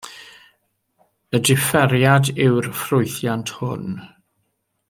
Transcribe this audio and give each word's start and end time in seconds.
Y 1.37 1.41
differiad 1.49 2.31
yw'r 2.47 2.71
ffwythiant 2.81 3.55
hwn. 3.59 3.97